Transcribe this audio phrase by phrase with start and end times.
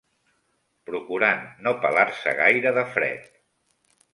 [0.91, 3.29] Procurant no pelar-se gaire de fred.